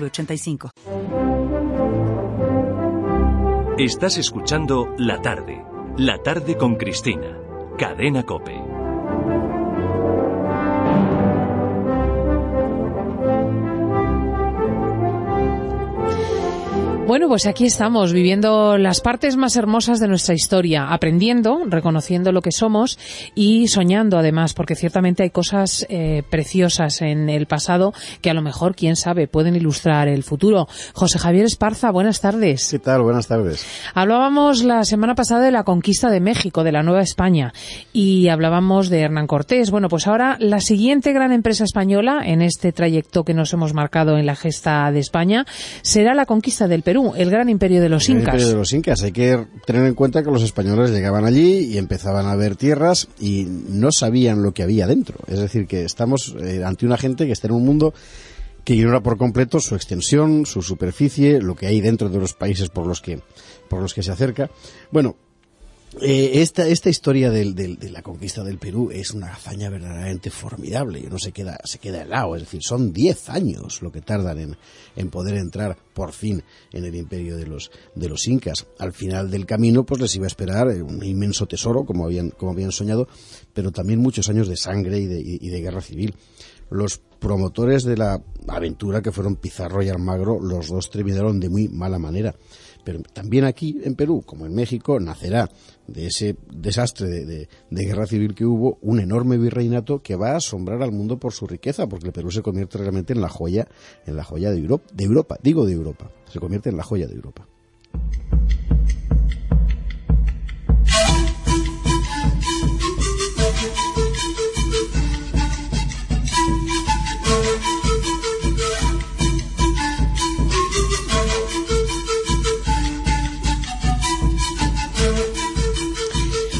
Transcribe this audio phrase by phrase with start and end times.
[0.00, 0.70] 906985.
[3.78, 5.64] Estás escuchando La Tarde.
[5.96, 7.38] La Tarde con Cristina.
[7.76, 8.54] Cadena Cope.
[17.06, 22.40] Bueno, pues aquí estamos, viviendo las partes más hermosas de nuestra historia, aprendiendo, reconociendo lo
[22.40, 22.98] que somos
[23.34, 28.40] y soñando además, porque ciertamente hay cosas eh, preciosas en el pasado que a lo
[28.40, 30.66] mejor, quién sabe, pueden ilustrar el futuro.
[30.94, 32.70] José Javier Esparza, buenas tardes.
[32.70, 33.02] ¿Qué tal?
[33.02, 33.66] Buenas tardes.
[33.92, 37.52] Hablábamos la semana pasada de la conquista de México, de la Nueva España,
[37.92, 39.70] y hablábamos de Hernán Cortés.
[39.70, 44.16] Bueno, pues ahora la siguiente gran empresa española en este trayecto que nos hemos marcado
[44.16, 45.44] en la gesta de España
[45.82, 48.34] será la conquista del Perú el gran imperio de los El incas.
[48.34, 49.02] imperio de los incas.
[49.02, 53.08] Hay que tener en cuenta que los españoles llegaban allí y empezaban a ver tierras
[53.20, 55.18] y no sabían lo que había dentro.
[55.26, 57.94] Es decir, que estamos eh, ante una gente que está en un mundo
[58.64, 62.70] que ignora por completo su extensión, su superficie, lo que hay dentro de los países
[62.70, 63.20] por los que
[63.68, 64.50] por los que se acerca.
[64.90, 65.16] Bueno,
[66.00, 70.30] eh, esta, esta historia del, del- de la conquista del Perú es una hazaña verdaderamente
[70.30, 72.34] formidable y uno se queda, se queda helado.
[72.36, 74.56] Es decir, son 10 años lo que tardan en,
[74.96, 76.42] en poder entrar por fin
[76.72, 78.66] en el imperio de los, de los incas.
[78.78, 82.30] Al final del camino, pues les iba a esperar eh, un inmenso tesoro, como habían,
[82.30, 83.08] como habían soñado,
[83.52, 86.14] pero también muchos años de sangre y de, y- y de guerra civil.
[86.70, 91.68] Los promotores de la aventura, que fueron Pizarro y Almagro, los dos terminaron de muy
[91.68, 92.34] mala manera.
[92.84, 95.50] Pero también aquí en Perú, como en México, nacerá
[95.86, 100.82] de ese desastre de, guerra civil que hubo un enorme virreinato que va a asombrar
[100.82, 103.66] al mundo por su riqueza, porque el Perú se convierte realmente en la joya,
[104.06, 107.06] en la joya de Europa, de Europa, digo de Europa, se convierte en la joya
[107.06, 107.46] de Europa.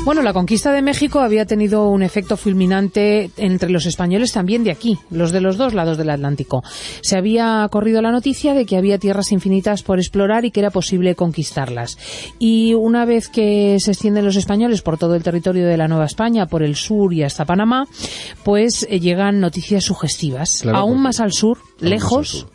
[0.05, 4.71] Bueno, la conquista de México había tenido un efecto fulminante entre los españoles también de
[4.71, 6.63] aquí, los de los dos lados del Atlántico.
[7.01, 10.71] Se había corrido la noticia de que había tierras infinitas por explorar y que era
[10.71, 11.97] posible conquistarlas.
[12.39, 16.05] Y una vez que se extienden los españoles por todo el territorio de la Nueva
[16.05, 17.87] España, por el sur y hasta Panamá,
[18.45, 20.61] pues eh, llegan noticias sugestivas.
[20.63, 22.47] Claro, Aún más al sur, lejos.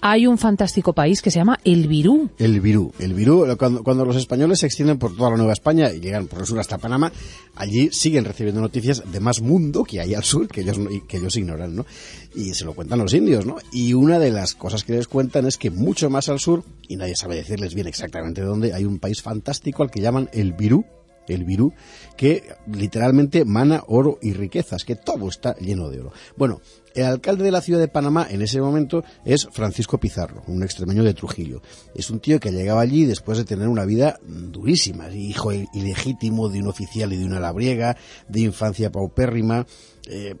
[0.00, 2.30] Hay un fantástico país que se llama El Virú.
[2.38, 2.92] El Virú.
[2.98, 6.40] El Virú, cuando, los españoles se extienden por toda la Nueva España y llegan por
[6.40, 7.12] el sur hasta Panamá,
[7.56, 10.78] allí siguen recibiendo noticias de más mundo que hay al sur, que ellos,
[11.08, 11.86] que ellos ignoran, ¿no?
[12.34, 13.56] Y se lo cuentan los indios, ¿no?
[13.72, 16.96] Y una de las cosas que les cuentan es que mucho más al sur, y
[16.96, 20.84] nadie sabe decirles bien exactamente dónde, hay un país fantástico al que llaman el Virú,
[21.26, 21.72] el Virú,
[22.16, 26.12] que literalmente mana oro y riquezas, que todo está lleno de oro.
[26.36, 26.60] Bueno,
[27.00, 31.02] el alcalde de la ciudad de Panamá en ese momento es Francisco Pizarro, un extremeño
[31.04, 31.62] de Trujillo.
[31.94, 36.60] Es un tío que llegaba allí después de tener una vida durísima, hijo ilegítimo de
[36.60, 37.96] un oficial y de una labriega,
[38.28, 39.66] de infancia paupérrima,
[40.10, 40.34] eh,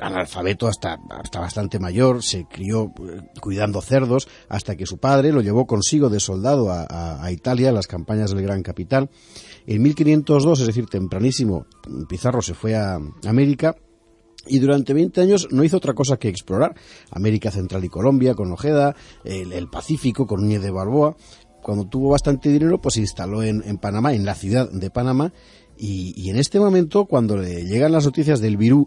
[0.00, 5.40] analfabeto hasta, hasta bastante mayor, se crió eh, cuidando cerdos hasta que su padre lo
[5.40, 9.08] llevó consigo de soldado a, a- Italia, a las campañas del Gran Capitán.
[9.66, 11.66] En 1502, es decir, tempranísimo,
[12.08, 13.76] Pizarro se fue a América
[14.46, 16.74] y durante 20 años no hizo otra cosa que explorar
[17.10, 18.94] América Central y Colombia con Ojeda,
[19.24, 21.16] el, el Pacífico con Núñez de Balboa.
[21.62, 25.32] Cuando tuvo bastante dinero, pues se instaló en, Panamá, en la ciudad de Panamá,
[25.76, 28.86] y, en este momento, cuando le llegan las noticias del Virú,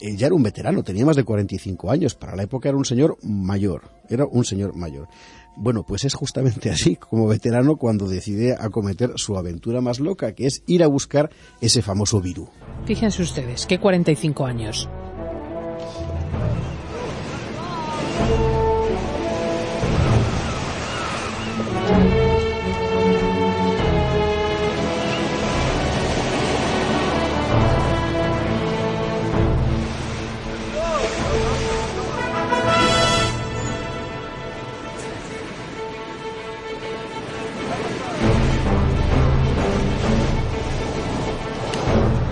[0.00, 2.84] él ya era un veterano, tenía más de 45 años, para la época era un
[2.84, 5.08] señor mayor, era un señor mayor.
[5.56, 10.46] Bueno, pues es justamente así, como veterano, cuando decide acometer su aventura más loca, que
[10.46, 12.48] es ir a buscar ese famoso Virú.
[12.84, 14.88] Fíjense ustedes, que 45 años.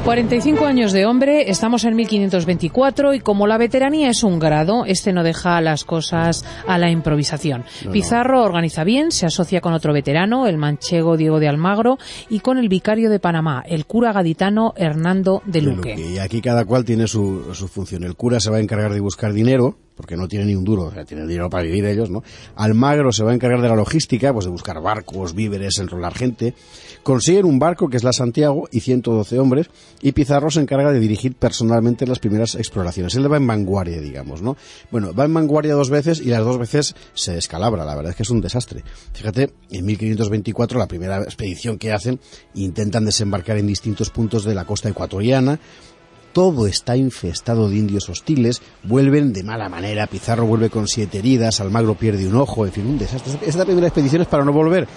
[0.04, 5.14] 45 años de hombre, estamos en 1524 y como la veteranía es un grado, este
[5.14, 7.64] no deja las cosas a la improvisación.
[7.90, 11.96] Pizarro organiza bien, se asocia con otro veterano, el manchego Diego de Almagro,
[12.28, 15.94] y con el vicario de Panamá, el cura gaditano Hernando de Luque.
[15.94, 18.04] Y aquí cada cual tiene su, su función.
[18.04, 20.85] El cura se va a encargar de buscar dinero, porque no tiene ni un duro,
[20.85, 22.23] o sea, tienen dinero para vivir ellos, ¿no?
[22.56, 26.55] Almagro se va a encargar de la logística, pues de buscar barcos, víveres, enrolar gente.
[27.02, 29.70] Consiguen un barco que es la Santiago y 112 hombres,
[30.00, 33.14] y Pizarro se encarga de dirigir personalmente las primeras exploraciones.
[33.14, 34.56] Él va en vanguardia, digamos, ¿no?
[34.91, 38.17] Bueno, va en vanguardia dos veces y las dos veces se descalabra, la verdad es
[38.17, 38.85] que es un desastre.
[39.12, 42.20] Fíjate, en 1524, la primera expedición que hacen,
[42.55, 45.61] intentan desembarcar en distintos puntos de la costa ecuatoriana,
[46.34, 51.60] todo está infestado de indios hostiles, vuelven de mala manera, Pizarro vuelve con siete heridas,
[51.60, 53.38] Almagro pierde un ojo, en fin, un desastre.
[53.46, 54.88] Esta primera expedición es para no volver,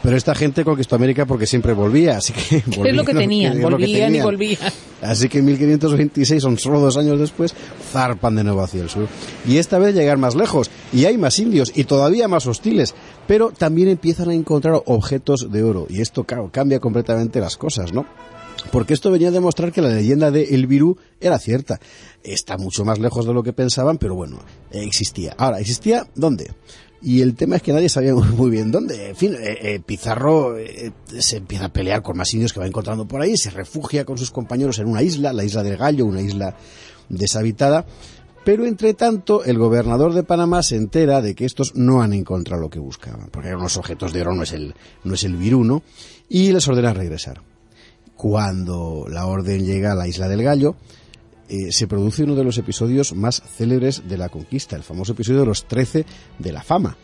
[0.00, 2.56] pero esta gente conquistó América porque siempre volvía, así que...
[2.88, 4.58] es lo que tenían, volvían y volvían.
[5.02, 7.52] Así que en 1526, son solo dos años después,
[7.92, 9.08] zarpan de nuevo hacia el sur.
[9.46, 12.94] Y esta vez llegar más lejos, y hay más indios, y todavía más hostiles,
[13.26, 17.92] pero también empiezan a encontrar objetos de oro, y esto claro, cambia completamente las cosas,
[17.92, 18.06] ¿no?
[18.70, 21.80] Porque esto venía a demostrar que la leyenda de El Virú era cierta.
[22.22, 24.38] Está mucho más lejos de lo que pensaban, pero bueno,
[24.70, 25.34] existía.
[25.38, 26.50] Ahora, ¿existía dónde?
[27.02, 29.10] Y el tema es que nadie sabía muy bien dónde.
[29.10, 32.66] En fin, eh, eh, Pizarro eh, se empieza a pelear con más indios que va
[32.66, 36.06] encontrando por ahí, se refugia con sus compañeros en una isla, la isla del Gallo,
[36.06, 36.56] una isla
[37.08, 37.86] deshabitada.
[38.44, 42.62] Pero entre tanto, el gobernador de Panamá se entera de que estos no han encontrado
[42.62, 45.36] lo que buscaban, porque eran unos objetos de oro, no es el, no es el
[45.36, 45.82] virú, ¿no?
[46.28, 47.42] Y les ordena regresar
[48.16, 50.76] cuando la orden llega a la isla del Gallo,
[51.48, 55.40] eh, se produce uno de los episodios más célebres de la conquista, el famoso episodio
[55.40, 56.04] de los Trece
[56.38, 56.96] de la fama.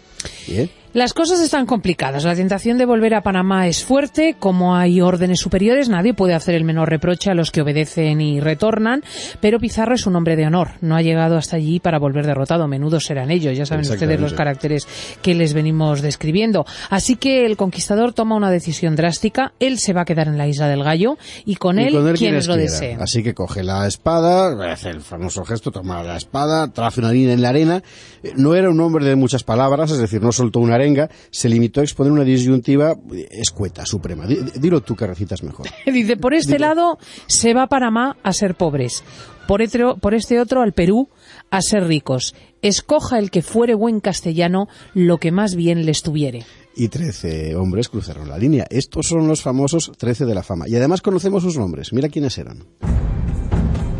[0.48, 0.70] ¿Bien?
[0.94, 2.24] Las cosas están complicadas.
[2.24, 4.36] La tentación de volver a Panamá es fuerte.
[4.38, 8.40] Como hay órdenes superiores, nadie puede hacer el menor reproche a los que obedecen y
[8.40, 9.02] retornan.
[9.40, 10.72] Pero Pizarro es un hombre de honor.
[10.82, 12.68] No ha llegado hasta allí para volver derrotado.
[12.68, 13.56] Menudo serán ellos.
[13.56, 14.86] Ya saben ustedes los caracteres
[15.22, 16.66] que les venimos describiendo.
[16.90, 19.54] Así que el conquistador toma una decisión drástica.
[19.60, 21.16] Él se va a quedar en la isla del Gallo
[21.46, 23.00] y con, él, quienes lo deseen.
[23.00, 27.32] Así que coge la espada, hace el famoso gesto, toma la espada, traza una línea
[27.32, 27.82] en la arena.
[28.22, 30.81] Eh, no era un hombre de muchas palabras, es decir, no soltó una
[31.30, 32.94] se limitó a exponer una disyuntiva
[33.30, 34.26] escueta, suprema.
[34.26, 35.66] Dilo tú que recitas mejor.
[35.86, 39.04] Dice, por este lado se va Panamá a ser pobres,
[39.46, 39.60] por,
[40.00, 41.08] por este otro al Perú
[41.50, 42.34] a ser ricos.
[42.62, 46.44] Escoja el que fuere buen castellano lo que más bien le estuviere
[46.74, 48.66] y trece hombres cruzaron la línea.
[48.70, 50.68] Estos son los famosos trece de la fama.
[50.68, 51.92] Y además conocemos sus nombres.
[51.92, 52.64] Mira quiénes eran.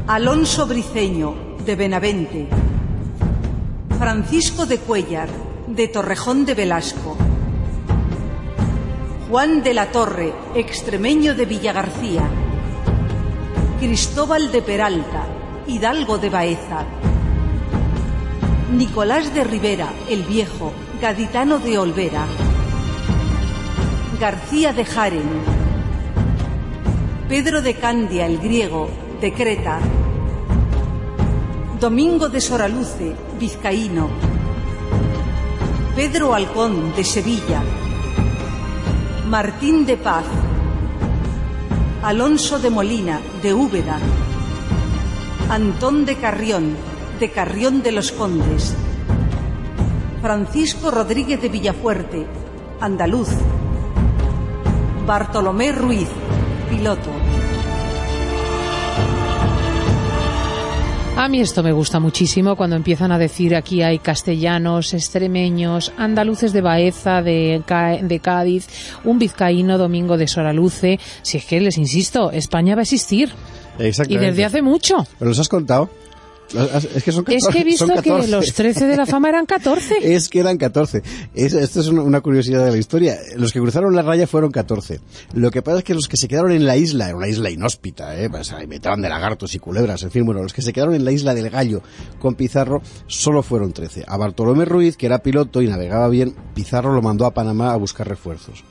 [0.07, 2.49] Alonso Briceño, de Benavente.
[3.99, 5.29] Francisco de Cuellar,
[5.75, 7.17] de Torrejón de Velasco.
[9.31, 12.29] Juan de la Torre, extremeño de Villagarcía.
[13.81, 15.25] Cristóbal de Peralta,
[15.67, 16.85] hidalgo de Baeza.
[18.75, 22.27] Nicolás de Rivera, el viejo, gaditano de Olvera.
[24.21, 25.31] García de Jaren.
[27.31, 28.91] Pedro de Candia, el griego,
[29.23, 29.79] de Creta.
[31.81, 34.32] Domingo de Soraluce, vizcaíno.
[36.05, 37.63] Pedro Alcón de Sevilla,
[39.29, 40.25] Martín de Paz,
[42.03, 44.01] Alonso de Molina de Úbeda,
[45.49, 46.77] Antón de Carrión
[47.21, 48.75] de Carrión de los Condes,
[50.21, 52.27] Francisco Rodríguez de Villafuerte,
[52.81, 53.29] andaluz,
[55.07, 56.09] Bartolomé Ruiz,
[56.69, 57.32] piloto.
[61.15, 66.53] A mí esto me gusta muchísimo cuando empiezan a decir aquí hay castellanos, extremeños, andaluces
[66.53, 67.63] de Baeza, de,
[68.03, 68.67] de Cádiz,
[69.05, 70.99] un vizcaíno, Domingo de Soraluce.
[71.23, 73.31] Si es que les insisto, España va a existir.
[74.09, 75.07] Y desde hace mucho.
[75.19, 75.91] ¿Pero los has contado?
[76.55, 79.47] Es que, son 14, es que he visto que los 13 de la fama eran
[79.47, 79.97] 14.
[80.15, 81.03] es que eran 14.
[81.35, 83.19] Es, esto es una curiosidad de la historia.
[83.37, 85.01] Los que cruzaron la raya fueron 14.
[85.35, 87.51] Lo que pasa es que los que se quedaron en la isla, en una isla
[87.51, 88.29] inhóspita, ¿eh?
[88.29, 91.35] pues, de lagartos y culebras, en fin, bueno, los que se quedaron en la isla
[91.35, 91.83] del Gallo
[92.19, 94.05] con Pizarro solo fueron 13.
[94.07, 97.77] A Bartolomé Ruiz, que era piloto y navegaba bien, Pizarro lo mandó a Panamá a
[97.77, 98.65] buscar refuerzos.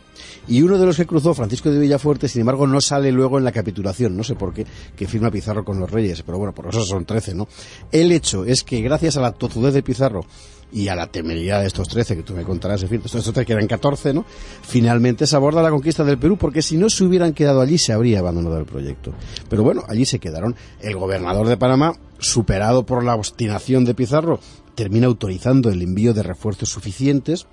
[0.47, 3.43] Y uno de los que cruzó, Francisco de Villafuerte, sin embargo, no sale luego en
[3.43, 6.67] la capitulación, no sé por qué, que firma Pizarro con los reyes, pero bueno, por
[6.67, 7.47] eso son trece, ¿no?
[7.91, 10.25] El hecho es que gracias a la tozudez de Pizarro
[10.73, 13.45] y a la temeridad de estos trece, que tú me contarás, en fin, estos trece
[13.45, 14.25] que eran catorce, ¿no?
[14.61, 17.93] Finalmente se aborda la conquista del Perú, porque si no se hubieran quedado allí, se
[17.93, 19.13] habría abandonado el proyecto.
[19.49, 20.55] Pero bueno, allí se quedaron.
[20.79, 24.39] El gobernador de Panamá, superado por la obstinación de Pizarro,
[24.75, 27.47] termina autorizando el envío de refuerzos suficientes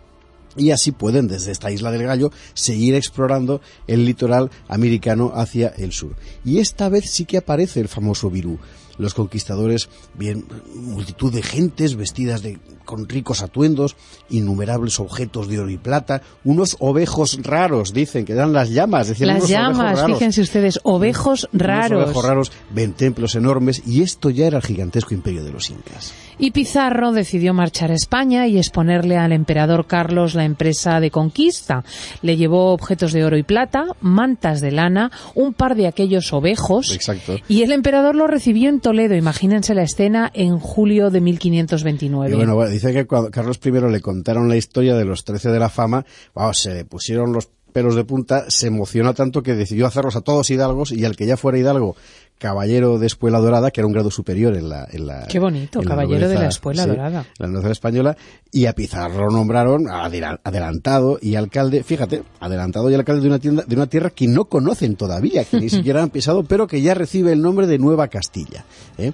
[0.58, 5.92] y así pueden desde esta isla del Gallo seguir explorando el litoral americano hacia el
[5.92, 6.16] sur.
[6.44, 8.58] Y esta vez sí que aparece el famoso virú.
[8.98, 13.96] Los conquistadores, bien, multitud de gentes vestidas de, con ricos atuendos,
[14.30, 19.08] innumerables objetos de oro y plata, unos ovejos raros, dicen, que dan las llamas.
[19.08, 22.04] Decían, las unos llamas, fíjense ustedes, ovejos Unos raros.
[22.04, 26.14] ovejos raros, ven templos enormes, y esto ya era el gigantesco imperio de los incas.
[26.38, 31.84] Y Pizarro decidió marchar a España y exponerle al emperador Carlos la empresa de conquista.
[32.22, 36.94] Le llevó objetos de oro y plata, mantas de lana, un par de aquellos ovejos.
[36.94, 37.36] Exacto.
[37.48, 39.16] Y el emperador lo recibió en Toledo.
[39.16, 42.32] Imagínense la escena en julio de 1529.
[42.32, 45.58] Y bueno, dice que cuando Carlos I le contaron la historia de los trece de
[45.58, 46.04] la fama,
[46.34, 50.22] vamos, se le pusieron los pelos de punta, se emocionó tanto que decidió hacerlos a
[50.22, 51.96] todos hidalgos y al que ya fuera hidalgo,
[52.38, 54.88] caballero de espuela dorada, que era un grado superior en la...
[54.90, 57.26] En la Qué bonito, la caballero de la espuela sí, dorada.
[57.38, 58.16] La nobleza española,
[58.50, 63.64] y a Pizarro nombraron adela- adelantado y alcalde, fíjate, adelantado y alcalde de una, tienda,
[63.66, 66.94] de una tierra que no conocen todavía, que ni siquiera han pisado, pero que ya
[66.94, 68.64] recibe el nombre de Nueva Castilla.
[68.96, 69.12] ¿eh?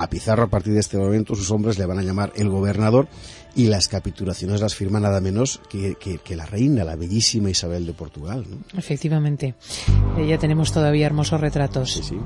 [0.00, 3.08] A Pizarro, a partir de este momento, sus hombres le van a llamar el gobernador
[3.56, 7.84] y las capitulaciones las firma nada menos que, que- que la reina, la bellísima Isabel
[7.86, 8.44] de Portugal.
[8.48, 8.58] ¿no?
[8.78, 9.54] Efectivamente.
[10.16, 11.92] Eh, ya tenemos todavía hermosos retratos.
[11.92, 12.16] Sí, sí.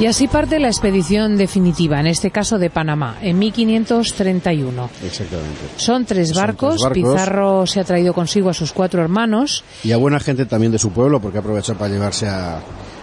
[0.00, 4.88] Y así parte la expedición definitiva, en este caso de Panamá, en 1531.
[5.04, 5.60] Exactamente.
[5.76, 6.76] Son tres Son barcos.
[6.76, 7.12] tres barcos.
[7.12, 9.62] Pizarro se ha traído consigo a sus cuatro hermanos.
[9.84, 12.60] Y a buena gente también de su pueblo, porque aprovecha para llevarse a,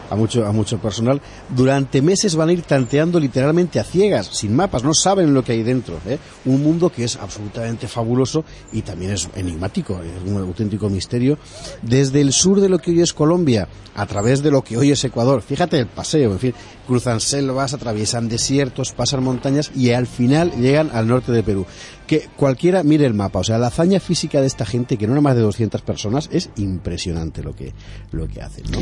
[0.09, 1.21] a mucho, a mucho personal.
[1.49, 5.53] Durante meses van a ir tanteando literalmente a ciegas, sin mapas, no saben lo que
[5.53, 5.99] hay dentro.
[6.05, 6.17] ¿eh?
[6.45, 11.37] Un mundo que es absolutamente fabuloso y también es enigmático, es un auténtico misterio.
[11.81, 14.91] Desde el sur de lo que hoy es Colombia, a través de lo que hoy
[14.91, 16.53] es Ecuador, fíjate el paseo, en fin,
[16.85, 21.65] cruzan selvas, atraviesan desiertos, pasan montañas y al final llegan al norte de Perú.
[22.05, 25.13] Que cualquiera mire el mapa, o sea, la hazaña física de esta gente, que no
[25.13, 27.73] era más de 200 personas, es impresionante lo que,
[28.11, 28.79] lo que hacen, ¿no?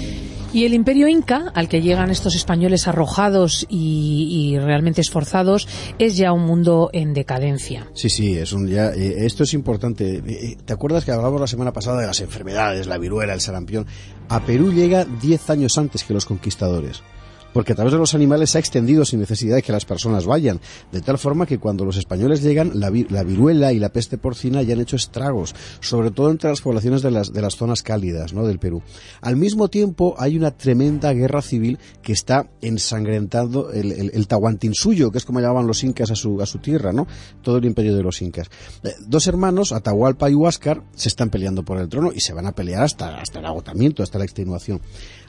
[0.53, 1.07] Y el imperio
[1.53, 5.67] al que llegan estos españoles arrojados y, realmente esforzados,
[5.97, 7.87] es ya un mundo en decadencia.
[7.93, 10.15] Sí, sí, eh, esto es importante.
[10.15, 13.41] Eh, eh, ¿Te acuerdas que hablábamos la semana pasada de las enfermedades, la viruela, el
[13.41, 13.85] sarampión?
[14.27, 17.01] A Perú llega 10 años antes que los conquistadores.
[17.55, 20.25] Porque a través de los animales se ha extendido sin necesidad de que las personas
[20.25, 20.59] vayan.
[20.91, 24.61] De tal forma que cuando los españoles llegan, la, la viruela y la peste porcina
[24.61, 28.33] ya han hecho estragos, sobre todo entre las poblaciones de las, de las zonas cálidas
[28.33, 28.45] ¿no?
[28.45, 28.81] del Perú.
[29.21, 35.17] Al mismo tiempo, hay una tremenda guerra civil que está ensangrentando el, el, el que
[35.17, 37.07] es como llamaban los incas a su, a su tierra, ¿no?
[37.41, 38.49] Todo el imperio de los incas.
[38.83, 42.47] Eh, dos hermanos, Atahualpa y Huáscar, se están peleando por el trono y se van
[42.47, 44.81] a pelear hasta, hasta el agotamiento, hasta la extenuación.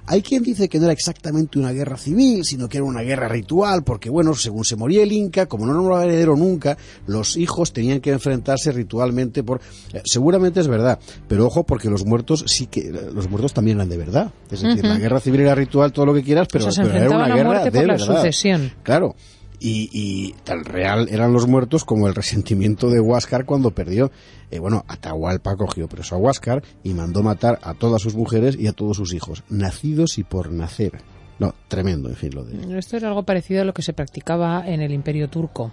[0.09, 3.29] Hay quien dice que no era exactamente una guerra civil, sino que era una guerra
[3.29, 7.73] ritual, porque bueno, según se moría el Inca, como no nombraba heredero nunca, los hijos
[7.73, 9.61] tenían que enfrentarse ritualmente por...
[9.93, 12.91] eh, seguramente es verdad, pero ojo porque los muertos sí que...
[12.91, 14.33] los muertos también eran de verdad.
[14.51, 16.91] Es decir, la guerra civil era ritual, todo lo que quieras, pero, O sea, se
[16.91, 18.17] pero era una guerra de por la verdad.
[18.17, 18.73] sucesión.
[18.83, 19.15] Claro.
[19.59, 24.11] Y, y tan real eran los muertos como el resentimiento de Huáscar cuando perdió.
[24.51, 28.67] Eh, bueno, Atahualpa cogió preso a Huáscar y mandó matar a todas sus mujeres y
[28.67, 31.01] a todos sus hijos, nacidos y por nacer.
[31.39, 32.79] No, tremendo, en fin, lo de...
[32.79, 35.73] Esto era algo parecido a lo que se practicaba en el imperio turco.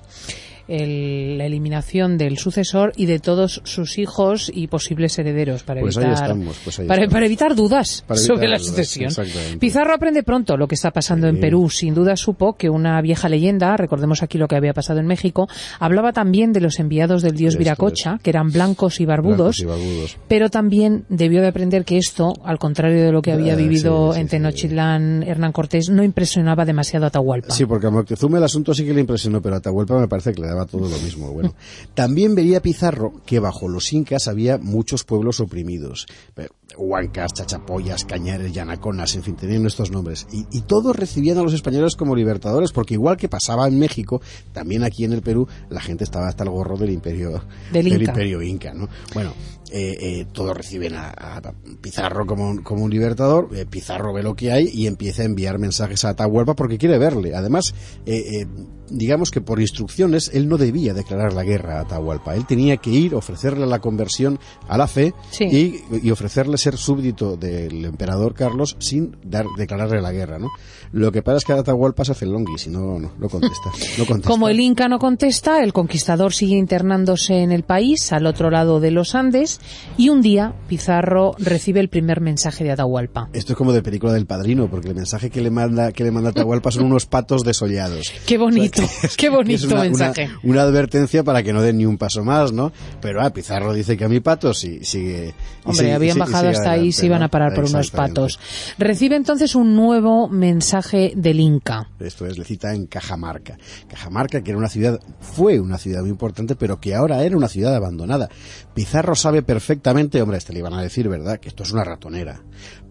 [0.68, 5.98] El- la eliminación del sucesor y de todos sus hijos y posibles herederos para Pues
[5.98, 9.60] evitar estamos, pues para, para evitar dudas Para evitar sobre la dudas, sucesión.
[9.60, 11.42] Pizarro aprende pronto lo que está pasando en Sí.
[11.42, 11.70] Perú.
[11.70, 15.48] Sin duda supo que una vieja leyenda, recordemos aquí lo que había pasado en México,
[15.80, 19.58] hablaba también de los enviados del dios Viracocha, que eran blancos y barbudos.
[19.58, 20.18] Blancos y barbudos.
[20.28, 24.12] Pero también debió de aprender que esto, al contrario de lo que había Ah, vivido
[24.14, 24.28] sí, sí, en.
[24.30, 27.54] Tenochtitlán Hernán Cortés, no impresionaba demasiado a Atahualpa.
[27.54, 30.34] Sí, porque a Moctezuma el asunto sí que le impresionó, pero a Atahualpa me parece
[30.42, 31.32] le daba todo lo mismo.
[31.32, 31.54] Bueno,
[31.94, 36.06] también veía Pizarro que bajo los incas había muchos pueblos oprimidos.
[36.38, 40.26] Eh, Huancas, Chachapoyas, Cañares, Yanaconas, en fin, tenían estos nombres.
[40.32, 44.22] Y, y todos recibían a los españoles como libertadores, porque igual que pasaba en México,
[44.54, 48.04] también aquí en el Perú, la gente estaba hasta el gorro del imperio, Del Inca.
[48.12, 48.90] imperio inca, ¿no?
[49.14, 49.34] Bueno,
[49.74, 51.42] eh, eh, todos reciben a, a
[51.82, 55.26] Pizarro como un, como un libertador, eh, Pizarro ve lo que hay y empieza a
[55.26, 57.36] enviar mensajes a Atahualpa porque quiere verle.
[57.36, 57.74] Además,
[58.06, 58.48] eh, eh,
[58.90, 62.36] digamos que por instrucciones, él él no debía declarar la guerra a Atahualpa.
[62.36, 67.38] Él tenía que ir, ofrecerle la conversión a la fe y, y, ofrecerle ser súbdito
[67.38, 70.50] del emperador Carlos sin dar, declararle la guerra, ¿no?
[70.94, 73.72] Lo que pasa es que Atahualpa se hace el longui, si no, no, no contesta,
[73.98, 74.30] no contesta.
[74.30, 78.80] Como el Inca no contesta, el conquistador sigue internándose en el país, al otro lado
[78.80, 79.60] de los Andes,
[79.98, 83.28] y un día Pizarro recibe el primer mensaje de Atahualpa.
[83.34, 86.12] Esto es como de película del padrino, porque el mensaje que le manda, que le
[86.12, 88.14] manda Atahualpa son unos patos desollados.
[88.28, 88.84] Qué bonito,
[89.18, 90.30] qué bonito una, mensaje.
[90.44, 92.72] Una, una, advertencia para que no den ni un paso más, ¿no?
[93.02, 95.34] Pero ah, Pizarro dice que a mi pato sí, sigue.
[95.64, 98.40] Hombre, sigue, habían bajado hasta ahí y se iban a parar por unos patos.
[98.78, 101.90] Recibe entonces un nuevo mensaje del Inca.
[102.00, 103.58] Esto es, le cita en Cajamarca.
[103.88, 107.48] Cajamarca, que era una ciudad, fue una ciudad muy importante, pero que ahora era una
[107.48, 108.30] ciudad abandonada.
[108.74, 112.42] Pizarro sabe perfectamente, hombre, este le iban a decir, ¿verdad?, que esto es una ratonera.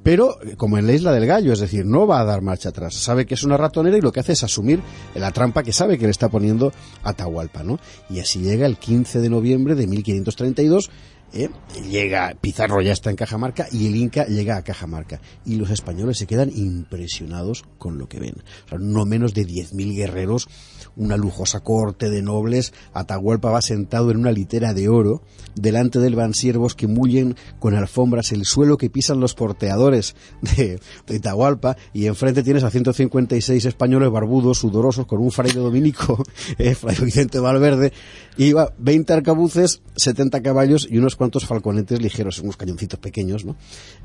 [0.02, 2.94] Pero, como en la isla del gallo, es decir, no va a dar marcha atrás.
[2.94, 4.80] Sabe que es una ratonera y lo que hace es asumir
[5.14, 6.72] la trampa que sabe que le está poniendo
[7.04, 7.78] Atahualpa, ¿no?
[8.10, 10.90] Y así llega el 15 de noviembre de 1532
[11.34, 11.48] ¿Eh?
[11.88, 16.18] llega Pizarro ya está en Cajamarca y el Inca llega a Cajamarca y los españoles
[16.18, 18.42] se quedan impresionados con lo que ven.
[18.78, 20.48] No menos de 10.000 guerreros,
[20.96, 25.22] una lujosa corte de nobles, Atahualpa va sentado en una litera de oro,
[25.54, 30.80] delante del van siervos que mullen con alfombras el suelo que pisan los porteadores de,
[31.06, 36.22] de Atahualpa y enfrente tienes a 156 españoles barbudos, sudorosos, con un fraile dominico,
[36.58, 37.92] eh, Fray Vicente Valverde,
[38.36, 43.54] y va 20 arcabuces, 70 caballos y unos cuantos falconetes ligeros, unos cañoncitos pequeños, ¿no?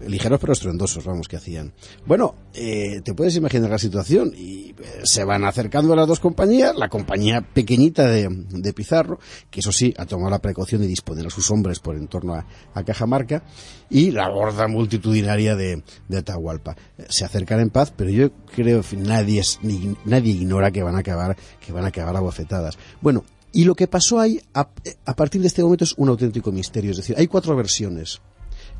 [0.06, 1.74] Ligeros pero estruendosos, vamos, que hacían.
[2.06, 6.20] Bueno, eh, te puedes imaginar la situación y eh, se van acercando a las dos
[6.20, 9.18] compañías, la compañía pequeñita de, de, Pizarro,
[9.50, 12.36] que eso sí, ha tomado la precaución de disponer a sus hombres por en torno
[12.36, 13.42] a, Cajamarca,
[13.90, 16.76] y la horda multitudinaria de, de Atahualpa.
[17.10, 21.00] Se acercan en paz, pero yo creo que nadie, ni, nadie ignora que van a
[21.00, 22.78] acabar, que van a acabar a bofetadas.
[23.02, 24.68] Bueno, y lo que pasó ahí, a,
[25.16, 26.92] partir de este momento, es un auténtico misterio.
[26.92, 28.22] Es decir, hay cuatro versiones.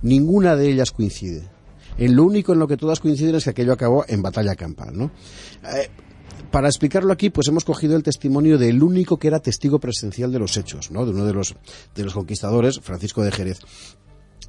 [0.02, 1.48] Ninguna de ellas coincide.
[1.98, 4.96] En lo único en lo que todas coinciden es que aquello acabó en batalla campal,
[4.96, 5.12] ¿no?
[5.64, 5.90] Eh,
[6.52, 10.40] para explicarlo aquí, pues hemos cogido el testimonio del único que era testigo presencial de
[10.40, 11.06] los hechos, ¿no?
[11.06, 11.56] De uno de los,
[11.96, 13.60] de los conquistadores, Francisco de Jerez.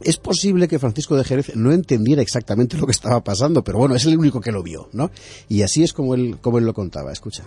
[0.01, 3.97] Es posible que Francisco de Jerez no entendiera exactamente lo que estaba pasando, pero bueno,
[3.97, 5.11] es el único que lo vio, ¿no?
[5.49, 7.13] Y así es como él, como él lo contaba.
[7.13, 7.45] Escucha.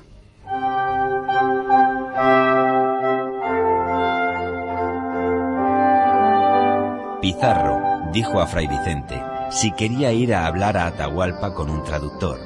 [7.21, 12.39] Pizarro dijo a Fray Vicente si quería ir a hablar a Atahualpa con un traductor.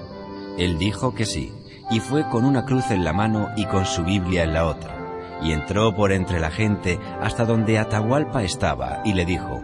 [0.57, 1.53] Él dijo que sí,
[1.89, 5.39] y fue con una cruz en la mano y con su Biblia en la otra,
[5.41, 9.63] y entró por entre la gente hasta donde Atahualpa estaba y le dijo,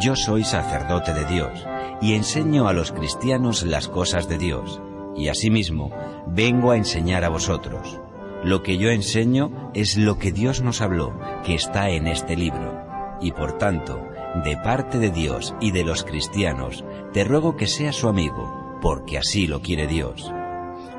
[0.00, 1.66] Yo soy sacerdote de Dios,
[2.00, 4.80] y enseño a los cristianos las cosas de Dios,
[5.16, 5.90] y asimismo
[6.28, 8.00] vengo a enseñar a vosotros.
[8.42, 12.80] Lo que yo enseño es lo que Dios nos habló, que está en este libro,
[13.20, 14.00] y por tanto,
[14.42, 19.18] de parte de Dios y de los cristianos, te ruego que seas su amigo, porque
[19.18, 20.32] así lo quiere Dios.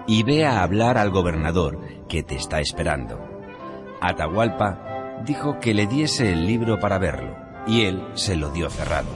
[0.07, 3.19] Y ve a hablar al gobernador, que te está esperando.
[4.01, 7.35] Atahualpa dijo que le diese el libro para verlo,
[7.67, 9.09] y él se lo dio cerrado.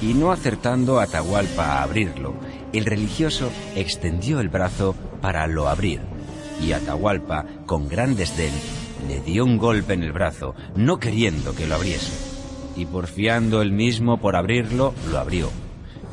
[0.00, 2.34] Y no acertando Atahualpa a abrirlo,
[2.72, 6.00] el religioso extendió el brazo para lo abrir,
[6.62, 8.54] y Atahualpa, con gran desdén,
[9.08, 12.29] le dio un golpe en el brazo, no queriendo que lo abriese
[12.80, 15.50] y porfiando él mismo por abrirlo, lo abrió.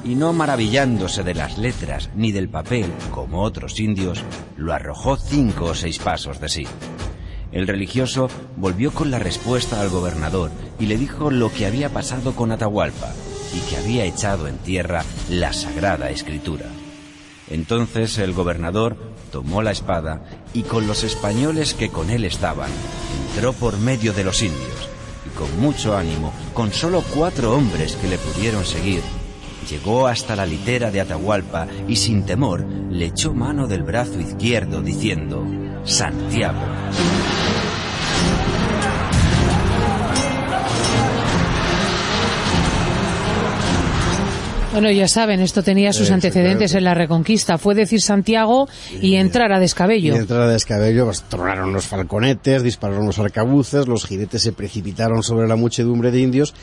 [0.03, 4.23] Y no maravillándose de las letras ni del papel, como otros indios,
[4.57, 6.67] lo arrojó cinco o seis pasos de sí.
[7.53, 8.27] El religioso
[8.57, 13.13] volvió con la respuesta al gobernador y le dijo lo que había pasado con Atahualpa
[13.55, 16.65] y que había echado en tierra la sagrada escritura.
[17.49, 18.97] Entonces el gobernador
[19.31, 22.69] tomó la espada y con los españoles que con él estaban,
[23.29, 24.96] entró por medio de los indios
[25.37, 29.01] con mucho ánimo, con solo cuatro hombres que le pudieron seguir,
[29.69, 34.81] llegó hasta la litera de Atahualpa y sin temor le echó mano del brazo izquierdo
[34.81, 35.45] diciendo,
[35.83, 36.61] Santiago.
[44.71, 47.57] Bueno, ya saben, esto tenía sus antecedentes en la Reconquista.
[47.57, 48.67] Fue decir Santiago
[49.01, 50.13] y, entrar a descabello.
[50.13, 55.23] Y entrar a descabello, pues tronaron los falconetes, dispararon los arcabuces, los jinetes se precipitaron
[55.23, 56.53] sobre la muchedumbre de indios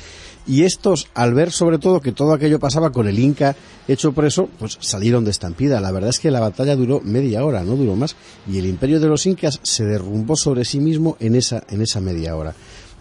[0.47, 3.57] y estos, al ver sobre todo que todo aquello pasaba con el Inca
[3.89, 5.81] hecho preso, pues salieron de estampida.
[5.81, 9.01] La verdad es que la batalla duró media hora, no duró más, y el imperio
[9.01, 12.55] de los Incas se derrumbó sobre sí mismo en esa, en esa media hora.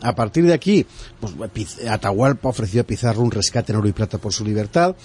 [0.03, 0.85] A partir de aquí,
[1.19, 1.33] pues
[1.87, 4.95] Atahualpa ofreció a Pizarro un rescate en oro y plata por su libertad.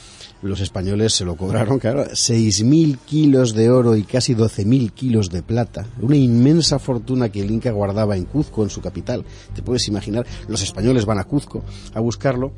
[0.43, 5.43] Los españoles se lo cobraron, claro, 6.000 kilos de oro y casi 12.000 kilos de
[5.43, 5.87] plata.
[6.01, 9.25] Una inmensa fortuna que el Inca guardaba en Cuzco, en su capital.
[9.55, 11.63] Te puedes imaginar, los españoles van a Cuzco
[11.95, 12.53] a buscarlo.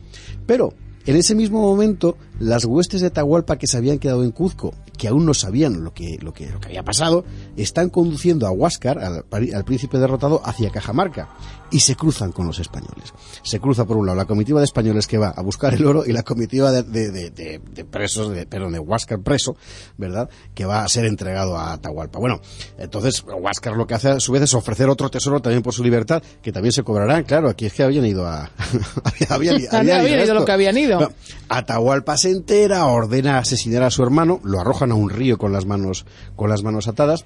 [0.47, 0.73] Pero
[1.05, 5.09] en ese mismo momento, las huestes de Atahualpa que se habían quedado en Cuzco, que
[5.09, 7.25] aún no sabían lo que, lo que, lo que había pasado,
[7.57, 11.29] están conduciendo a Huáscar, al, al, príncipe derrotado, hacia Cajamarca
[11.71, 13.13] y se cruzan con los españoles.
[13.43, 16.05] Se cruza por un lado la comitiva de españoles que va a buscar el oro
[16.05, 19.57] y la comitiva de, de, de, de presos, de, perdón, de Huáscar preso,
[19.97, 20.29] ¿verdad?
[20.55, 22.19] Que va a ser entregado a Atahualpa.
[22.19, 22.41] Bueno,
[22.79, 25.85] entonces Huáscar lo que hace a su vez es ofrecer otro tesoro también por su
[25.85, 27.25] libertad, que también se cobrarán.
[27.25, 28.51] Claro, aquí es que habían ido a...
[29.29, 30.99] habían, habían, habían ido lo que habían ido.
[30.99, 31.15] Bueno,
[31.49, 35.67] Atahualpa se entera, ordena asesinar a su hermano, lo arrojan a un río con las
[35.67, 37.25] manos, con las manos atadas.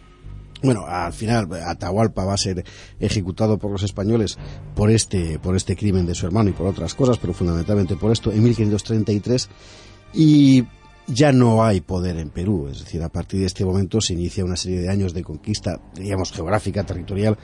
[0.62, 2.64] Bueno, al final Atahualpa va a ser
[2.98, 4.38] ejecutado por los españoles
[4.74, 8.12] por este, por este crimen de su hermano y por otras cosas, pero fundamentalmente por
[8.12, 9.48] esto, en 1533.
[10.14, 10.64] Y
[11.06, 14.44] ya no hay poder en Perú, es decir, a partir de este momento se inicia
[14.44, 17.36] una serie de años de conquista, digamos, geográfica, territorial,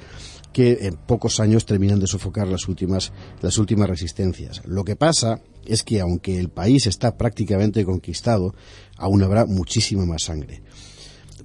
[0.52, 4.62] que en pocos años terminan de sofocar las últimas, las últimas resistencias.
[4.64, 8.54] Lo que pasa es que aunque el país está prácticamente conquistado,
[8.96, 10.62] aún habrá muchísima más sangre.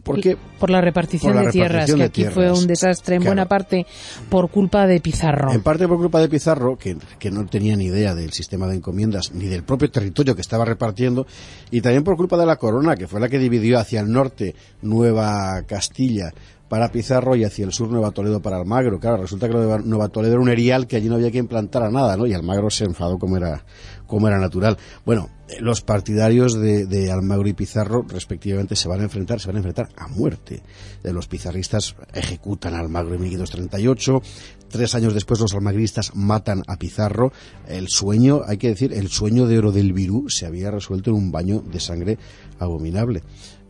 [0.03, 2.35] Porque, por la repartición por la de tierras, repartición que aquí tierras.
[2.35, 3.29] fue un desastre en Claro.
[3.31, 3.87] buena parte
[4.29, 5.51] por culpa de Pizarro.
[5.51, 8.75] En parte por culpa de Pizarro, que, que no tenía ni idea del sistema de
[8.75, 11.25] encomiendas ni del propio territorio que estaba repartiendo,
[11.71, 14.53] y también por culpa de la corona, que fue la que dividió hacia el norte
[14.83, 16.31] Nueva Castilla
[16.69, 18.99] para Pizarro y hacia el sur Nueva Toledo para Almagro.
[18.99, 21.83] Claro, resulta que Nueva, Nueva Toledo era un erial que allí no había que implantar
[21.83, 22.25] a nada, ¿no?
[22.25, 23.63] Y Almagro se enfadó como era,
[24.07, 24.77] como era natural.
[25.05, 29.47] Bueno, eh, los partidarios de, de Almagro y Pizarro respectivamente se van a enfrentar, se
[29.47, 30.63] van a enfrentar a muerte.
[31.03, 34.21] Eh, Los pizarristas ejecutan a Almagro en 1538,
[34.69, 37.31] tres años después los almagristas matan a Pizarro.
[37.67, 41.17] El sueño, hay que decir, el sueño de oro del Virú se había resuelto en
[41.17, 42.17] un baño de sangre
[42.57, 43.21] abominable.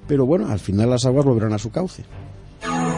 [0.07, 2.05] Pero bueno, al final las aguas volverán a su cauce.
[2.67, 2.94] Oh.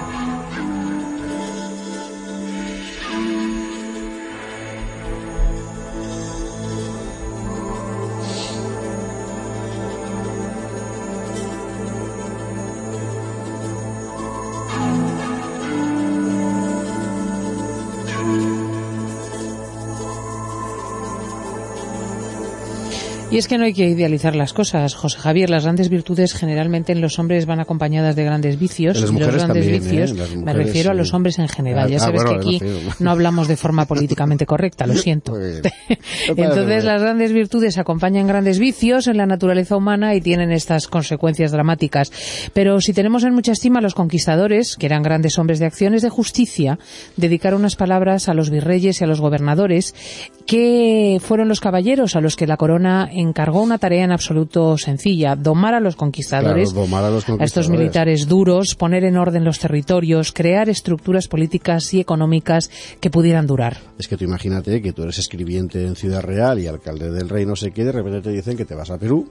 [23.37, 25.51] Y es que no hay que idealizar las cosas, José Javier.
[25.51, 28.97] Las grandes virtudes generalmente en los hombres van acompañadas de grandes vicios.
[28.97, 30.15] En las y los grandes también, vicios, ¿eh?
[30.15, 31.87] Las me refiero a los hombres en general.
[31.87, 32.61] ya Ah, sabes bueno, que aquí
[32.97, 35.39] no hablamos de forma políticamente correcta, lo siento.
[36.35, 41.51] Entonces las grandes virtudes acompañan grandes vicios en la naturaleza humana y tienen estas consecuencias
[41.51, 42.11] dramáticas.
[42.53, 46.01] Pero si tenemos en mucha estima a los conquistadores, que eran grandes hombres de acciones
[46.01, 46.79] de justicia,
[47.17, 49.93] dedicar unas palabras a los virreyes y a los gobernadores,
[50.47, 55.35] que fueron los caballeros a los que la corona encargó una tarea en absoluto sencilla,
[55.35, 59.59] domar a los conquistadores, Claro, domar a los estos militares duros, poner en orden los
[59.59, 63.77] territorios, crear estructuras políticas y económicas que pudieran durar.
[63.97, 67.45] Es que tú imagínate que tú eres escribiente en Ciudad Real y alcalde del rey
[67.45, 69.29] no sé qué, de repente te dicen que te vas a Perú,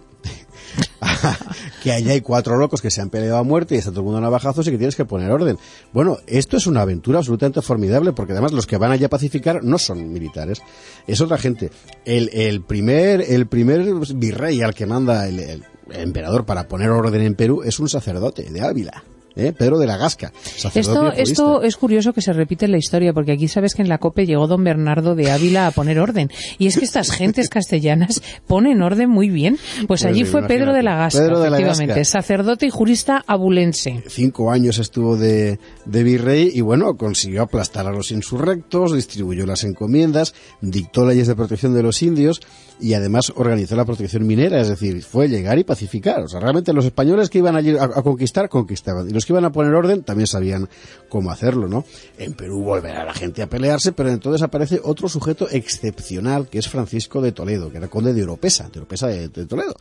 [1.83, 4.07] que allá hay cuatro locos que se han peleado a muerte y está todo el
[4.07, 5.59] mundo navajazos y que tienes que poner orden.
[5.93, 9.63] Bueno, esto es una aventura absolutamente formidable porque además los que van allá a pacificar
[9.63, 10.63] no son militares,
[11.07, 11.71] es otra gente.
[12.05, 17.63] El, primer, el primer virrey al que manda el emperador para poner orden en Perú
[17.65, 19.05] es un sacerdote de Ávila.
[19.37, 19.53] ¿Eh?
[19.53, 20.33] Pedro de la Gasca.
[20.75, 23.99] Esto, es curioso que se repite en la historia, porque aquí sabes que en la
[23.99, 26.31] COPE llegó don Bernardo de Ávila a poner orden.
[26.59, 29.59] Y es que estas gentes castellanas ponen orden muy bien.
[29.87, 32.18] Pues Pues allí fue Pedro de la Gasca, Pedro de la efectivamente, Gasca.
[32.20, 34.03] sacerdote y jurista abulense.
[34.09, 39.64] cinco años estuvo de, de virrey y bueno, consiguió aplastar a los insurrectos, distribuyó las
[39.64, 42.40] encomiendas, dictó leyes de protección de los indios
[42.81, 46.20] y además organizó la protección minera, es decir, fue llegar y pacificar.
[46.22, 49.09] O sea, realmente los españoles que iban allí a, a conquistar, conquistaban.
[49.09, 50.69] Y los que iban a poner orden también sabían
[51.09, 51.85] cómo hacerlo, ¿no?
[52.19, 56.69] En Perú volverá la gente a pelearse, pero entonces aparece otro sujeto excepcional, que es
[56.69, 59.75] Francisco de Toledo, que era conde de Oropesa, de Oropesa de, de Toledo.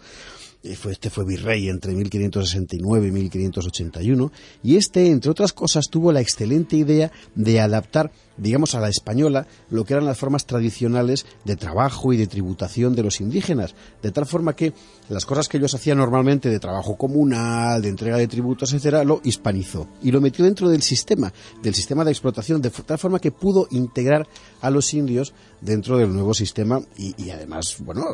[0.77, 4.31] Fue- Este fue virrey entre 1569 y 1581
[4.63, 9.48] y este, entre otras cosas, tuvo la excelente idea de adaptar, digamos, a la española
[9.69, 14.12] lo que eran las formas tradicionales de trabajo y de tributación de los indígenas, de
[14.12, 14.74] tal forma que
[15.10, 19.21] las cosas que ellos hacían normalmente de trabajo comunal, de entrega de tributos, etcétera, lo
[19.24, 23.32] hispanizó y lo metió dentro del sistema, del sistema de explotación, de tal forma que
[23.32, 24.28] pudo integrar
[24.62, 28.06] a los indios dentro del nuevo sistema y, y además, bueno,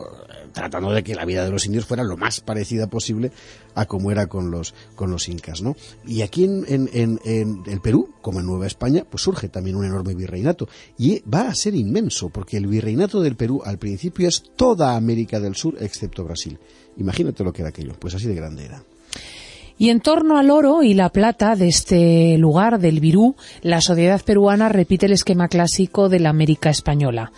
[0.53, 3.31] tratando de que la vida de los indios fuera lo más parecida posible
[3.75, 5.75] a como era con los, con los incas, ¿no?
[6.05, 9.75] Y aquí en, en, en, en el Perú, como en Nueva España, pues surge también
[9.75, 10.67] un enorme virreinato.
[10.97, 15.39] Y va a ser inmenso, porque el virreinato del Perú al principio es toda América
[15.39, 16.57] del Sur excepto Brasil.
[16.97, 18.83] Imagínate lo que era aquello, pues así de grande era.
[19.81, 24.21] Y en torno al oro y la plata de este lugar, del Virú, la sociedad
[24.23, 27.31] peruana repite el esquema clásico de la América española.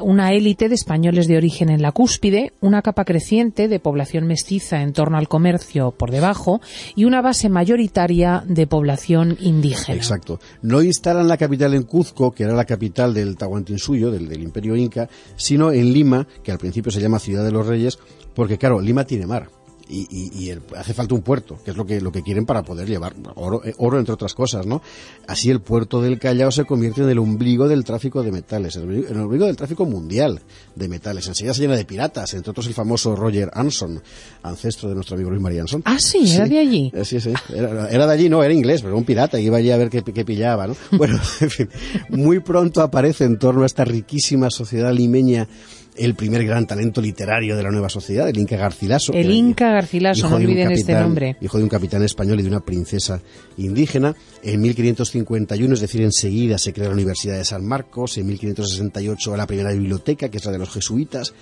[0.00, 4.80] Una élite de españoles de origen en la cúspide, una capa creciente de población mestiza
[4.80, 6.62] en torno al comercio por debajo
[6.96, 9.98] y una base mayoritaria de población indígena.
[9.98, 10.40] Exacto.
[10.62, 14.74] No instalan la capital en Cuzco, que era la capital del Tahuantinsuyo, del, del Imperio
[14.74, 17.98] Inca, sino en Lima, que al principio se llama Ciudad de los Reyes,
[18.34, 19.59] porque claro, Lima tiene mar
[19.90, 22.46] y, y, y el, hace falta un puerto, que es lo que, lo que quieren
[22.46, 24.80] para poder llevar oro, eh, oro, entre otras cosas, ¿no?
[25.26, 28.90] Así el puerto del Callao se convierte en el ombligo del tráfico de metales, en
[28.90, 30.40] el, el ombligo del tráfico mundial
[30.76, 31.26] de metales.
[31.26, 34.00] Enseguida se llena de piratas, entre otros el famoso Roger Anson,
[34.42, 35.82] ancestro de nuestro amigo Luis María Anson.
[35.84, 36.92] Ah, sí, era de allí.
[36.94, 39.56] Eh, Sí, sí, era, era, de allí, no, era inglés, pero un pirata, y iba
[39.56, 40.76] allí a ver qué, qué pillaba, ¿no?
[40.92, 41.68] Bueno, en fin,
[42.10, 45.48] muy pronto aparece en torno a esta riquísima sociedad limeña
[46.00, 49.12] el primer gran talento literario de la nueva sociedad, el Inca Garcilaso.
[49.12, 51.36] El Inca Garcilaso, no olviden capitán, este nombre.
[51.42, 53.20] Hijo de un capitán español y de una princesa
[53.58, 54.16] indígena.
[54.42, 58.16] En 1551, es decir, enseguida se crea la Universidad de San Marcos.
[58.16, 61.34] En 1568 la primera biblioteca, que es la de los jesuitas.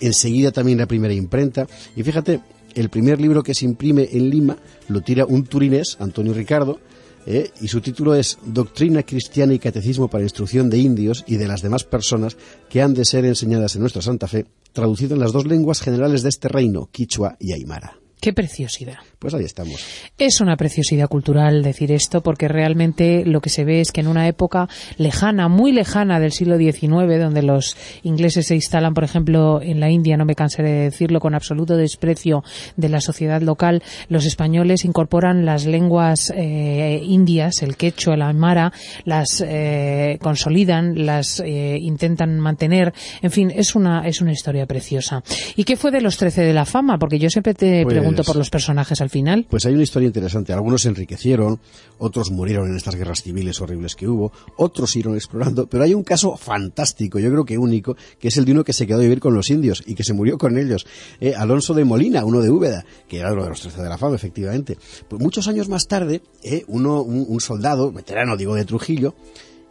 [0.00, 1.66] Enseguida también la primera imprenta.
[1.94, 2.40] Y fíjate,
[2.74, 4.56] el primer libro que se imprime en Lima
[4.88, 6.80] lo tira un turinés, Antonio Ricardo,
[7.26, 7.50] ¿eh?
[7.60, 11.62] y su título es Doctrina Cristiana y Catecismo para Instrucción de Indios y de las
[11.62, 12.36] demás personas
[12.68, 16.22] que han de ser enseñadas en nuestra Santa Fe, traducido en las dos lenguas generales
[16.22, 18.01] de este reino, quichua y aymara.
[18.22, 18.98] ¡Qué preciosidad!
[19.18, 19.84] Pues ahí estamos.
[20.16, 24.06] Es una preciosidad cultural decir esto, porque realmente lo que se ve es que en
[24.06, 29.60] una época lejana, muy lejana del siglo XIX, donde los ingleses se instalan, por ejemplo,
[29.60, 32.44] en la India, no me cansaré de decirlo, con absoluto desprecio
[32.76, 38.72] de la sociedad local, los españoles incorporan las lenguas eh, indias, el quechua, el aymara,
[39.04, 45.24] las eh, consolidan, las eh, intentan mantener, en fin, es una, es una historia preciosa.
[45.56, 46.98] ¿Y qué fue de los Trece de la Fama?
[46.98, 47.94] Porque yo siempre te pues...
[47.94, 49.46] pregunto por los personajes al final.
[49.48, 50.52] Pues hay una historia interesante.
[50.52, 51.60] Algunos se enriquecieron,
[51.98, 56.04] otros murieron en estas guerras civiles horribles que hubo, otros siguieron explorando, pero hay un
[56.04, 59.02] caso fantástico, yo creo que único, que es el de uno que se quedó a
[59.02, 60.86] vivir con los indios y que se murió con ellos.
[61.20, 63.98] Eh, Alonso de Molina, uno de Úbeda, que era uno de los trece de la
[63.98, 64.76] fama, efectivamente.
[65.08, 69.14] Pues muchos años más tarde, eh, uno, un, un soldado, veterano, digo, de Trujillo,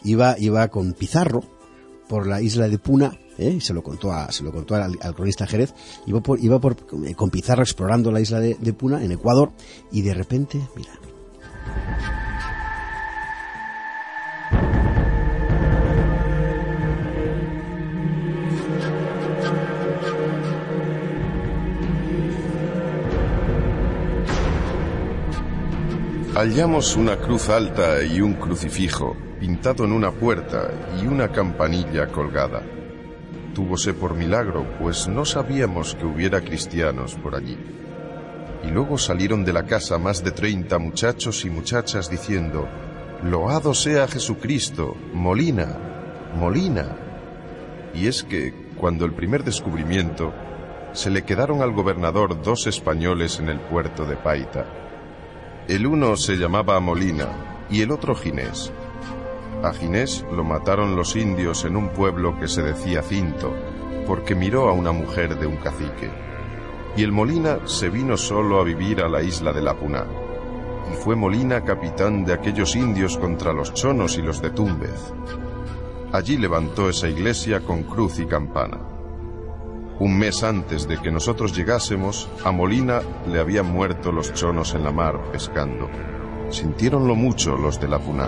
[0.03, 1.43] iba, iba con Pizarro
[2.11, 3.61] por la isla de Puna ¿eh?
[3.61, 5.73] se lo contó, a, se lo contó al, cronista Jerez,
[6.05, 9.53] iba, por, iba por, eh, con Pizarro explorando la isla de, Puna, en Ecuador,
[9.93, 10.91] y de repente, mira.
[26.35, 32.61] Hallamos una cruz alta y un crucifijo pintado en una puerta y una campanilla colgada
[33.53, 37.57] túvose por milagro, pues no sabíamos que hubiera cristianos por allí.
[38.63, 42.67] Y luego salieron de la casa más de treinta muchachos y muchachas diciendo,
[43.23, 45.77] Loado sea Jesucristo, Molina,
[46.35, 46.95] Molina.
[47.93, 50.33] Y es que, cuando el primer descubrimiento,
[50.93, 54.65] se le quedaron al gobernador dos españoles en el puerto de Paita.
[55.67, 57.27] El uno se llamaba Molina
[57.69, 58.71] y el otro Ginés.
[59.63, 63.53] A Ginés lo mataron los indios en un pueblo que se decía Cinto,
[64.07, 66.09] porque miró a una mujer de un cacique.
[66.97, 70.05] Y el Molina se vino solo a vivir a la isla de la Puna.
[70.91, 75.13] Y fue Molina capitán de aquellos indios contra los chonos y los de Túmbez.
[76.11, 78.79] Allí levantó esa iglesia con cruz y campana.
[79.99, 84.83] Un mes antes de que nosotros llegásemos, a Molina le habían muerto los chonos en
[84.83, 85.87] la mar pescando.
[86.49, 88.27] Sintiéronlo mucho los de la Puna.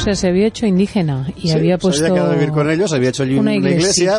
[0.00, 2.00] sea, se había hecho indígena y sí, había puesto.
[2.00, 4.18] Se había quedado a vivir con ellos, había hecho allí una, una iglesia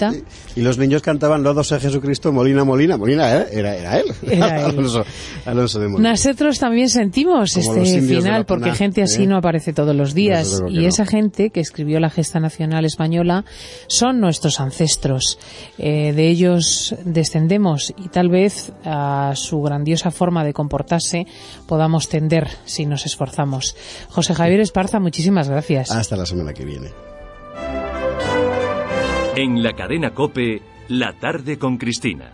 [0.56, 2.98] y, y, los niños cantaban Lodos a Jesucristo, Molina, Molina.
[2.98, 4.06] Molina era, era, era él.
[4.32, 4.66] Era.
[4.66, 5.04] Alonso,
[5.46, 6.12] Alonso, de Molina.
[6.12, 9.28] Nosotros también sentimos Como este final porque Puna, gente así ¿eh?
[9.28, 10.62] no aparece todos los días.
[10.70, 10.88] Y no.
[10.88, 13.46] esa gente que escribió la gesta nacional española
[13.88, 15.38] son nuestros ancestros.
[15.78, 21.26] Eh, de ellos descendemos y tal vez a su grandiosa forma de comportarse
[21.68, 23.76] podamos tender si nos esforzamos.
[24.10, 25.98] José Javier Esparza, muchísimas gracias.
[25.98, 26.92] Hasta la semana que viene.
[29.36, 32.34] En la cadena Cope, la tarde con Cristina.